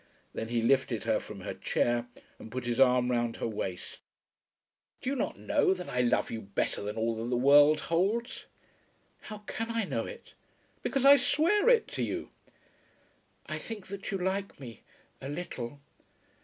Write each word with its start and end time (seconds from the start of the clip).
Then 0.33 0.47
he 0.47 0.63
lifted 0.63 1.03
her 1.03 1.19
from 1.19 1.41
her 1.41 1.53
chair, 1.53 2.07
and 2.39 2.51
put 2.51 2.65
his 2.65 2.79
arm 2.79 3.11
round 3.11 3.35
her 3.37 3.45
waist. 3.47 3.99
"Do 4.99 5.11
you 5.11 5.15
not 5.15 5.37
know 5.37 5.75
that 5.75 5.87
I 5.89 6.01
love 6.01 6.31
you 6.31 6.41
better 6.41 6.81
than 6.81 6.95
all 6.95 7.15
that 7.17 7.29
the 7.29 7.37
world 7.37 7.81
holds?" 7.81 8.47
"How 9.19 9.43
can 9.45 9.69
I 9.69 9.83
know 9.85 10.07
it?" 10.07 10.33
"Because 10.81 11.05
I 11.05 11.17
swear 11.17 11.69
it 11.69 11.87
to 11.89 12.01
you." 12.01 12.31
"I 13.45 13.59
think 13.59 13.85
that 13.89 14.09
you 14.09 14.17
like 14.17 14.59
me 14.59 14.81
a 15.21 15.29
little. 15.29 15.79